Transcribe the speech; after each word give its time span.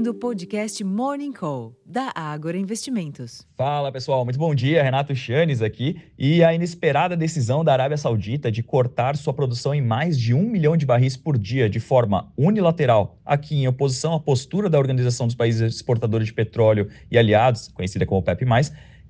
ouvindo 0.00 0.12
o 0.12 0.14
podcast 0.14 0.82
Morning 0.82 1.30
Call, 1.30 1.76
da 1.84 2.10
Ágora 2.14 2.56
Investimentos. 2.56 3.46
Fala 3.54 3.92
pessoal, 3.92 4.24
muito 4.24 4.38
bom 4.38 4.54
dia. 4.54 4.82
Renato 4.82 5.14
Chanes 5.14 5.60
aqui. 5.60 6.00
E 6.18 6.42
a 6.42 6.54
inesperada 6.54 7.14
decisão 7.14 7.62
da 7.62 7.74
Arábia 7.74 7.98
Saudita 7.98 8.50
de 8.50 8.62
cortar 8.62 9.14
sua 9.14 9.34
produção 9.34 9.74
em 9.74 9.82
mais 9.82 10.18
de 10.18 10.32
um 10.32 10.48
milhão 10.48 10.74
de 10.74 10.86
barris 10.86 11.18
por 11.18 11.36
dia 11.36 11.68
de 11.68 11.78
forma 11.78 12.32
unilateral, 12.34 13.18
aqui 13.26 13.56
em 13.56 13.68
oposição 13.68 14.14
à 14.14 14.20
postura 14.20 14.70
da 14.70 14.78
Organização 14.78 15.26
dos 15.26 15.36
Países 15.36 15.74
Exportadores 15.74 16.28
de 16.28 16.32
Petróleo 16.32 16.88
e 17.10 17.18
Aliados, 17.18 17.68
conhecida 17.68 18.06
como 18.06 18.22
PEP, 18.22 18.46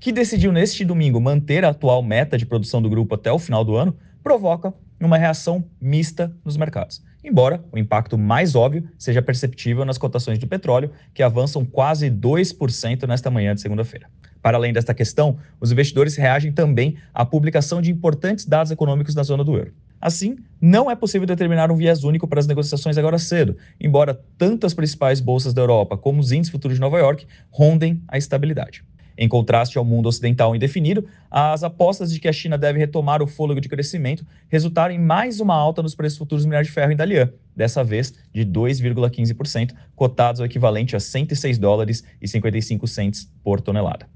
que 0.00 0.10
decidiu 0.10 0.50
neste 0.50 0.84
domingo 0.84 1.20
manter 1.20 1.64
a 1.64 1.68
atual 1.68 2.02
meta 2.02 2.36
de 2.36 2.44
produção 2.44 2.82
do 2.82 2.90
grupo 2.90 3.14
até 3.14 3.30
o 3.30 3.38
final 3.38 3.64
do 3.64 3.76
ano, 3.76 3.96
provoca 4.24 4.74
uma 5.00 5.16
reação 5.16 5.64
mista 5.80 6.34
nos 6.44 6.56
mercados. 6.56 7.00
Embora 7.22 7.62
o 7.70 7.78
impacto 7.78 8.16
mais 8.16 8.54
óbvio 8.54 8.88
seja 8.98 9.20
perceptível 9.20 9.84
nas 9.84 9.98
cotações 9.98 10.38
do 10.38 10.46
petróleo, 10.46 10.90
que 11.12 11.22
avançam 11.22 11.64
quase 11.64 12.10
2% 12.10 13.06
nesta 13.06 13.30
manhã 13.30 13.54
de 13.54 13.60
segunda-feira. 13.60 14.08
Para 14.42 14.56
além 14.56 14.72
desta 14.72 14.94
questão, 14.94 15.36
os 15.60 15.70
investidores 15.70 16.16
reagem 16.16 16.50
também 16.50 16.96
à 17.12 17.26
publicação 17.26 17.82
de 17.82 17.90
importantes 17.90 18.46
dados 18.46 18.72
econômicos 18.72 19.14
na 19.14 19.22
zona 19.22 19.44
do 19.44 19.54
euro. 19.54 19.72
Assim, 20.00 20.38
não 20.58 20.90
é 20.90 20.96
possível 20.96 21.26
determinar 21.26 21.70
um 21.70 21.76
viés 21.76 22.04
único 22.04 22.26
para 22.26 22.40
as 22.40 22.46
negociações 22.46 22.96
agora 22.96 23.18
cedo, 23.18 23.56
embora 23.78 24.18
tanto 24.38 24.66
as 24.66 24.72
principais 24.72 25.20
bolsas 25.20 25.52
da 25.52 25.60
Europa 25.60 25.98
como 25.98 26.20
os 26.20 26.32
índices 26.32 26.50
futuros 26.50 26.78
de 26.78 26.80
Nova 26.80 26.98
York 26.98 27.26
rondem 27.50 28.02
a 28.08 28.16
estabilidade. 28.16 28.82
Em 29.22 29.28
contraste 29.28 29.76
ao 29.76 29.84
mundo 29.84 30.08
ocidental 30.08 30.56
indefinido, 30.56 31.06
as 31.30 31.62
apostas 31.62 32.10
de 32.10 32.18
que 32.18 32.26
a 32.26 32.32
China 32.32 32.56
deve 32.56 32.78
retomar 32.78 33.22
o 33.22 33.26
fôlego 33.26 33.60
de 33.60 33.68
crescimento 33.68 34.24
resultaram 34.48 34.94
em 34.94 34.98
mais 34.98 35.40
uma 35.40 35.54
alta 35.54 35.82
nos 35.82 35.94
preços 35.94 36.16
futuros 36.16 36.42
do 36.42 36.48
minério 36.48 36.66
de 36.66 36.72
ferro 36.72 36.90
em 36.90 36.96
Dalian, 36.96 37.30
dessa 37.54 37.84
vez 37.84 38.14
de 38.32 38.46
2,15%, 38.46 39.74
cotados 39.94 40.40
ao 40.40 40.46
equivalente 40.46 40.96
a 40.96 41.00
106 41.00 41.58
dólares 41.58 42.02
e 42.18 42.26
55 42.26 42.86
centes 42.86 43.30
por 43.44 43.60
tonelada. 43.60 44.08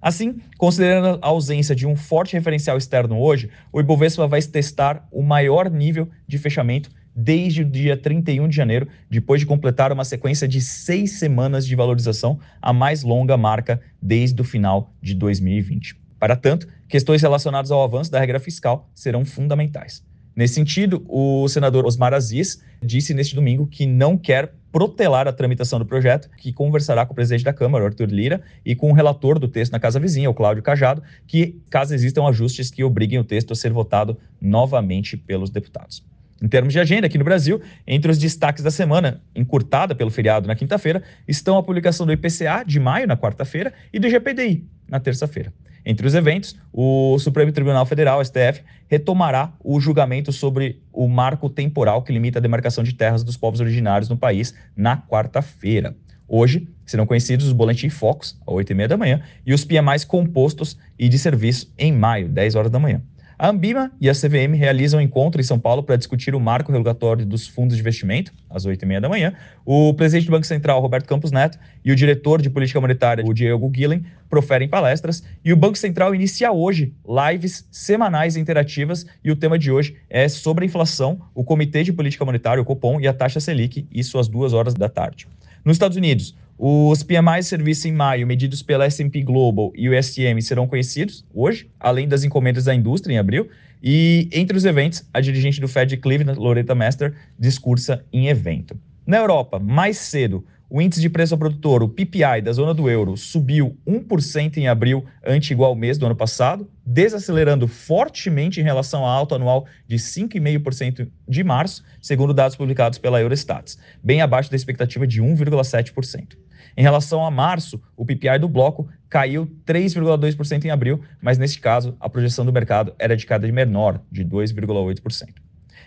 Assim, 0.00 0.40
considerando 0.56 1.18
a 1.20 1.26
ausência 1.26 1.74
de 1.74 1.84
um 1.84 1.96
forte 1.96 2.34
referencial 2.34 2.78
externo 2.78 3.18
hoje, 3.18 3.50
o 3.72 3.80
Ibovespa 3.80 4.28
vai 4.28 4.40
testar 4.42 5.08
o 5.10 5.24
maior 5.24 5.68
nível 5.68 6.08
de 6.24 6.38
fechamento 6.38 6.88
desde 7.14 7.62
o 7.62 7.64
dia 7.64 7.96
31 7.96 8.48
de 8.48 8.56
janeiro, 8.56 8.88
depois 9.10 9.40
de 9.40 9.46
completar 9.46 9.92
uma 9.92 10.04
sequência 10.04 10.48
de 10.48 10.60
seis 10.60 11.18
semanas 11.18 11.66
de 11.66 11.76
valorização, 11.76 12.38
a 12.60 12.72
mais 12.72 13.02
longa 13.02 13.36
marca 13.36 13.80
desde 14.00 14.40
o 14.40 14.44
final 14.44 14.92
de 15.00 15.14
2020. 15.14 15.96
Para 16.18 16.36
tanto, 16.36 16.68
questões 16.88 17.20
relacionadas 17.20 17.70
ao 17.70 17.82
avanço 17.82 18.10
da 18.10 18.20
regra 18.20 18.38
fiscal 18.38 18.88
serão 18.94 19.24
fundamentais. 19.24 20.04
Nesse 20.34 20.54
sentido, 20.54 21.04
o 21.08 21.46
senador 21.48 21.84
Osmar 21.84 22.14
Aziz 22.14 22.62
disse 22.82 23.12
neste 23.12 23.34
domingo 23.34 23.66
que 23.66 23.86
não 23.86 24.16
quer 24.16 24.54
protelar 24.72 25.28
a 25.28 25.32
tramitação 25.32 25.78
do 25.78 25.84
projeto, 25.84 26.30
que 26.38 26.52
conversará 26.52 27.04
com 27.04 27.12
o 27.12 27.14
presidente 27.14 27.44
da 27.44 27.52
Câmara, 27.52 27.84
Arthur 27.84 28.08
Lira, 28.08 28.40
e 28.64 28.74
com 28.74 28.90
o 28.90 28.94
relator 28.94 29.38
do 29.38 29.46
texto 29.46 29.72
na 29.72 29.78
Casa 29.78 30.00
Vizinha, 30.00 30.30
o 30.30 30.34
Cláudio 30.34 30.62
Cajado, 30.62 31.02
que, 31.26 31.60
caso 31.68 31.94
existam 31.94 32.26
ajustes 32.26 32.70
que 32.70 32.82
obriguem 32.82 33.18
o 33.18 33.24
texto 33.24 33.52
a 33.52 33.56
ser 33.56 33.70
votado 33.70 34.16
novamente 34.40 35.16
pelos 35.16 35.50
deputados. 35.50 36.02
Em 36.42 36.48
termos 36.48 36.72
de 36.72 36.80
agenda, 36.80 37.06
aqui 37.06 37.16
no 37.16 37.24
Brasil, 37.24 37.62
entre 37.86 38.10
os 38.10 38.18
destaques 38.18 38.64
da 38.64 38.70
semana, 38.70 39.22
encurtada 39.34 39.94
pelo 39.94 40.10
feriado 40.10 40.48
na 40.48 40.56
quinta-feira, 40.56 41.00
estão 41.28 41.56
a 41.56 41.62
publicação 41.62 42.04
do 42.04 42.12
IPCA 42.12 42.64
de 42.66 42.80
maio, 42.80 43.06
na 43.06 43.16
quarta-feira, 43.16 43.72
e 43.92 44.00
do 44.00 44.10
GPDI, 44.10 44.66
na 44.88 44.98
terça-feira. 44.98 45.52
Entre 45.86 46.04
os 46.04 46.16
eventos, 46.16 46.56
o 46.72 47.16
Supremo 47.20 47.52
Tribunal 47.52 47.86
Federal, 47.86 48.24
STF, 48.24 48.62
retomará 48.88 49.52
o 49.62 49.80
julgamento 49.80 50.32
sobre 50.32 50.80
o 50.92 51.06
marco 51.06 51.48
temporal 51.48 52.02
que 52.02 52.12
limita 52.12 52.40
a 52.40 52.42
demarcação 52.42 52.82
de 52.82 52.92
terras 52.92 53.22
dos 53.22 53.36
povos 53.36 53.60
originários 53.60 54.08
no 54.08 54.16
país 54.16 54.52
na 54.76 54.96
quarta-feira. 54.96 55.94
Hoje 56.26 56.68
serão 56.84 57.06
conhecidos 57.06 57.46
os 57.46 57.52
boletins 57.52 57.92
Focus, 57.92 58.36
às 58.46 58.54
8h30 58.54 58.88
da 58.88 58.96
manhã, 58.96 59.22
e 59.46 59.54
os 59.54 59.64
PMIs 59.64 60.04
compostos 60.04 60.76
e 60.98 61.08
de 61.08 61.18
serviço 61.18 61.72
em 61.78 61.92
maio, 61.92 62.28
10 62.28 62.54
horas 62.56 62.70
da 62.70 62.78
manhã. 62.78 63.00
A 63.42 63.48
Ambima 63.48 63.90
e 64.00 64.08
a 64.08 64.12
CVM 64.12 64.54
realizam 64.56 65.00
um 65.00 65.02
encontro 65.02 65.40
em 65.40 65.44
São 65.44 65.58
Paulo 65.58 65.82
para 65.82 65.96
discutir 65.96 66.32
o 66.32 66.38
marco 66.38 66.70
regulatório 66.70 67.26
dos 67.26 67.48
fundos 67.48 67.74
de 67.74 67.80
investimento, 67.80 68.32
às 68.48 68.64
8h30 68.64 69.00
da 69.00 69.08
manhã. 69.08 69.32
O 69.66 69.92
presidente 69.94 70.26
do 70.26 70.30
Banco 70.30 70.46
Central, 70.46 70.80
Roberto 70.80 71.08
Campos 71.08 71.32
Neto, 71.32 71.58
e 71.84 71.90
o 71.90 71.96
diretor 71.96 72.40
de 72.40 72.48
política 72.48 72.80
monetária, 72.80 73.24
o 73.26 73.34
Diego 73.34 73.68
Guilhem, 73.68 74.04
proferem 74.30 74.68
palestras. 74.68 75.24
E 75.44 75.52
o 75.52 75.56
Banco 75.56 75.76
Central 75.76 76.14
inicia 76.14 76.52
hoje 76.52 76.94
lives 77.04 77.66
semanais 77.68 78.36
interativas. 78.36 79.04
E 79.24 79.32
o 79.32 79.34
tema 79.34 79.58
de 79.58 79.72
hoje 79.72 79.96
é 80.08 80.28
sobre 80.28 80.64
a 80.64 80.66
inflação, 80.66 81.20
o 81.34 81.42
Comitê 81.42 81.82
de 81.82 81.92
Política 81.92 82.24
Monetária, 82.24 82.62
o 82.62 82.64
Copom, 82.64 83.00
e 83.00 83.08
a 83.08 83.12
taxa 83.12 83.40
Selic, 83.40 83.88
isso 83.90 84.20
às 84.20 84.28
duas 84.28 84.52
horas 84.52 84.72
da 84.72 84.88
tarde. 84.88 85.26
Nos 85.64 85.74
Estados 85.74 85.96
Unidos, 85.96 86.36
os 86.64 87.02
PMI 87.02 87.42
serviço 87.42 87.88
em 87.88 87.92
maio, 87.92 88.24
medidos 88.24 88.62
pela 88.62 88.84
S&P 88.84 89.20
Global 89.22 89.72
e 89.74 89.88
o 89.88 90.00
STM, 90.00 90.40
serão 90.40 90.68
conhecidos 90.68 91.26
hoje, 91.34 91.68
além 91.80 92.06
das 92.06 92.22
encomendas 92.22 92.66
da 92.66 92.72
indústria 92.72 93.14
em 93.14 93.18
abril. 93.18 93.48
E 93.82 94.28
entre 94.30 94.56
os 94.56 94.64
eventos, 94.64 95.04
a 95.12 95.20
dirigente 95.20 95.60
do 95.60 95.66
Fed 95.66 95.96
Cleveland, 95.96 96.38
Loretta 96.38 96.72
Mester, 96.72 97.16
discursa 97.36 98.04
em 98.12 98.28
evento. 98.28 98.78
Na 99.04 99.16
Europa, 99.16 99.58
mais 99.58 99.98
cedo, 99.98 100.46
o 100.70 100.80
índice 100.80 101.00
de 101.00 101.10
preço 101.10 101.34
ao 101.34 101.38
produtor, 101.38 101.82
o 101.82 101.88
PPI 101.88 102.40
da 102.40 102.52
zona 102.52 102.72
do 102.72 102.88
euro, 102.88 103.16
subiu 103.16 103.76
1% 103.84 104.56
em 104.56 104.68
abril, 104.68 105.04
ante 105.26 105.52
igual 105.52 105.74
mês 105.74 105.98
do 105.98 106.06
ano 106.06 106.14
passado, 106.14 106.70
desacelerando 106.86 107.66
fortemente 107.66 108.60
em 108.60 108.64
relação 108.64 109.04
à 109.04 109.10
alta 109.10 109.34
anual 109.34 109.66
de 109.88 109.96
5,5% 109.96 111.08
de 111.28 111.42
março, 111.42 111.82
segundo 112.00 112.32
dados 112.32 112.56
publicados 112.56 112.98
pela 112.98 113.20
Eurostats, 113.20 113.76
bem 114.00 114.20
abaixo 114.20 114.48
da 114.48 114.54
expectativa 114.54 115.08
de 115.08 115.20
1,7%. 115.20 116.36
Em 116.76 116.82
relação 116.82 117.24
a 117.24 117.30
março, 117.30 117.80
o 117.96 118.04
PPI 118.04 118.38
do 118.38 118.48
bloco 118.48 118.88
caiu 119.08 119.46
3,2% 119.66 120.64
em 120.64 120.70
abril, 120.70 121.02
mas 121.20 121.38
neste 121.38 121.60
caso 121.60 121.96
a 122.00 122.08
projeção 122.08 122.44
do 122.44 122.52
mercado 122.52 122.94
era 122.98 123.16
de 123.16 123.26
queda 123.26 123.50
menor, 123.52 124.00
de 124.10 124.24
2,8%. 124.24 125.28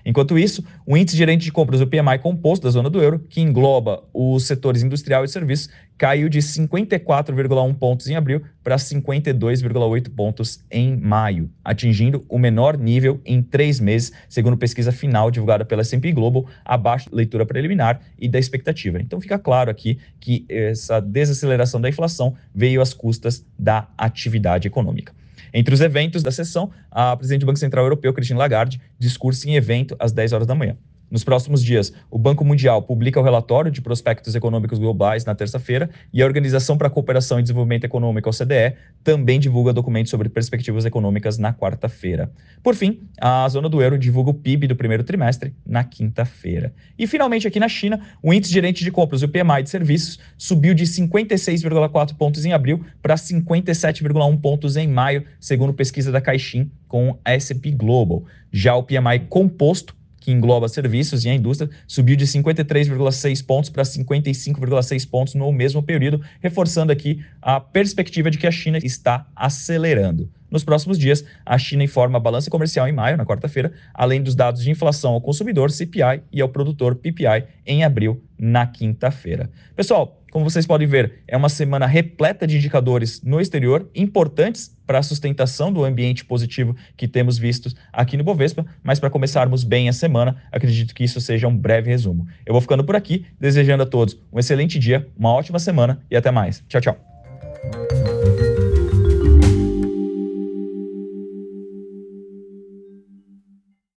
Enquanto 0.06 0.38
isso, 0.38 0.64
o 0.86 0.96
índice 0.96 1.18
gerente 1.18 1.44
de 1.44 1.52
compras, 1.52 1.82
o 1.82 1.88
PMI 1.88 2.20
composto 2.22 2.64
da 2.64 2.70
zona 2.70 2.92
do 2.92 3.02
euro, 3.02 3.20
que 3.28 3.42
engloba 3.42 4.04
os 4.14 4.46
setores 4.46 4.84
industrial 4.84 5.26
e 5.26 5.28
serviços, 5.28 5.68
caiu 5.98 6.30
de 6.30 6.40
54,1 6.40 7.74
pontos 7.74 8.08
em 8.08 8.16
abril 8.16 8.42
para 8.64 8.76
52,8 8.76 10.10
pontos 10.14 10.64
em 10.70 10.96
maio, 10.96 11.50
atingindo 11.64 12.24
o 12.30 12.38
menor 12.38 12.78
nível 12.78 13.20
em 13.26 13.42
três 13.42 13.80
meses, 13.80 14.12
segundo 14.30 14.58
pesquisa 14.58 14.92
final 14.92 15.32
divulgada 15.32 15.66
pela 15.66 15.82
S&P 15.82 16.12
Global, 16.12 16.46
abaixo 16.64 17.10
da 17.10 17.16
leitura 17.16 17.46
preliminar 17.46 18.00
e 18.20 18.28
da 18.28 18.38
expectativa. 18.38 19.02
Então 19.02 19.20
fica 19.20 19.40
claro 19.40 19.72
aqui 19.72 19.98
que 20.20 20.46
essa 20.50 21.00
desaceleração 21.00 21.82
da 21.82 21.90
inflação 21.90 22.36
veio 22.54 22.82
às 22.82 22.94
custas 22.94 23.44
da 23.58 23.88
atividade 23.98 24.68
econômica. 24.68 25.14
Entre 25.58 25.74
os 25.74 25.80
eventos 25.80 26.22
da 26.22 26.32
sessão, 26.32 26.70
a 26.92 27.16
presidente 27.16 27.40
do 27.40 27.46
Banco 27.46 27.60
Central 27.60 27.86
Europeu, 27.86 28.14
Christine 28.14 28.38
Lagarde, 28.38 28.82
discursa 29.00 29.50
em 29.50 29.56
evento 29.56 29.96
às 29.98 30.12
10 30.12 30.34
horas 30.34 30.46
da 30.46 30.54
manhã. 30.54 30.76
Nos 31.16 31.24
próximos 31.24 31.64
dias, 31.64 31.94
o 32.12 32.20
Banco 32.20 32.44
Mundial 32.44 32.82
publica 32.82 33.18
o 33.18 33.24
relatório 33.24 33.72
de 33.72 33.82
prospectos 33.82 34.36
econômicos 34.36 34.78
globais 34.78 35.24
na 35.24 35.34
terça-feira 35.34 35.90
e 36.12 36.22
a 36.22 36.26
Organização 36.26 36.78
para 36.78 36.88
a 36.88 36.92
Cooperação 36.92 37.40
e 37.40 37.42
Desenvolvimento 37.42 37.86
Econômico, 37.86 38.30
OCDE, 38.30 38.76
também 39.02 39.40
divulga 39.40 39.72
documentos 39.72 40.10
sobre 40.10 40.28
perspectivas 40.28 40.84
econômicas 40.84 41.38
na 41.38 41.54
quarta-feira. 41.54 42.30
Por 42.62 42.76
fim, 42.76 43.08
a 43.18 43.48
zona 43.48 43.70
do 43.70 43.82
euro 43.82 43.98
divulga 43.98 44.32
o 44.32 44.34
PIB 44.34 44.68
do 44.68 44.76
primeiro 44.76 45.06
trimestre 45.06 45.54
na 45.66 45.86
quinta-feira. 45.86 46.74
E 47.00 47.08
finalmente, 47.08 47.48
aqui 47.48 47.62
na 47.62 47.70
China, 47.70 48.02
o 48.22 48.34
índice 48.34 48.52
gerente 48.52 48.84
de 48.84 48.92
compras, 48.92 49.24
o 49.24 49.30
PMI 49.30 49.64
de 49.64 49.70
serviços, 49.70 50.20
subiu 50.38 50.74
de 50.74 50.84
56,4 50.84 52.14
pontos 52.18 52.44
em 52.44 52.52
abril 52.52 52.84
para 53.02 53.16
57,1 53.16 54.42
pontos 54.42 54.76
em 54.76 54.90
maio, 54.90 55.24
segundo 55.40 55.74
pesquisa 55.74 56.12
da 56.12 56.20
Caixin 56.20 56.70
com 56.90 57.18
a 57.24 57.32
S&P 57.34 57.72
Global. 57.72 58.26
Já 58.52 58.76
o 58.76 58.84
PMI 58.84 59.28
composto 59.30 59.95
que 60.26 60.32
engloba 60.32 60.68
serviços 60.68 61.24
e 61.24 61.30
a 61.30 61.36
indústria, 61.36 61.70
subiu 61.86 62.16
de 62.16 62.26
53,6 62.26 63.46
pontos 63.46 63.70
para 63.70 63.84
55,6 63.84 65.08
pontos 65.08 65.36
no 65.36 65.52
mesmo 65.52 65.84
período, 65.84 66.20
reforçando 66.42 66.92
aqui 66.92 67.24
a 67.40 67.60
perspectiva 67.60 68.32
de 68.32 68.40
que 68.40 68.48
a 68.48 68.52
China 68.52 68.80
está 68.80 69.28
acelerando. 69.36 70.28
Nos 70.50 70.64
próximos 70.64 70.98
dias, 70.98 71.24
a 71.46 71.60
China 71.60 71.84
informa 71.84 72.18
a 72.18 72.20
balança 72.20 72.50
comercial 72.50 72.88
em 72.88 72.92
maio, 72.92 73.18
na 73.18 73.26
quarta-feira, 73.26 73.72
além 73.94 74.24
dos 74.24 74.34
dados 74.34 74.64
de 74.64 74.72
inflação 74.72 75.14
ao 75.14 75.22
consumidor, 75.22 75.70
CPI, 75.70 76.24
e 76.32 76.42
ao 76.42 76.50
produtor, 76.50 76.96
PPI, 76.96 77.44
em 77.64 77.84
abril, 77.84 78.24
na 78.36 78.66
quinta-feira. 78.66 79.52
Pessoal, 79.76 80.20
como 80.36 80.50
vocês 80.50 80.68
podem 80.68 80.86
ver, 80.86 81.24
é 81.30 81.38
uma 81.38 81.48
semana 81.48 81.86
repleta 81.86 82.46
de 82.46 82.58
indicadores 82.58 83.22
no 83.22 83.40
exterior 83.40 83.90
importantes 83.96 84.76
para 84.86 85.00
a 85.00 85.02
sustentação 85.02 85.72
do 85.72 85.86
ambiente 85.86 86.26
positivo 86.26 86.76
que 86.98 87.08
temos 87.08 87.38
visto 87.38 87.74
aqui 87.94 88.18
no 88.18 88.24
Bovespa, 88.26 88.66
mas 88.84 89.00
para 89.00 89.10
começarmos 89.10 89.64
bem 89.64 89.88
a 89.88 89.94
semana, 89.94 90.44
acredito 90.52 90.94
que 90.94 91.06
isso 91.06 91.22
seja 91.22 91.48
um 91.48 91.56
breve 91.56 91.90
resumo. 91.90 92.28
Eu 92.46 92.52
vou 92.52 92.60
ficando 92.60 92.84
por 92.84 92.98
aqui, 92.98 93.26
desejando 93.40 93.84
a 93.84 93.86
todos 93.86 94.20
um 94.30 94.38
excelente 94.38 94.78
dia, 94.78 95.08
uma 95.18 95.32
ótima 95.32 95.58
semana 95.58 96.02
e 96.12 96.18
até 96.18 96.32
mais. 96.32 96.62
Tchau, 96.68 96.82
tchau. 96.82 97.15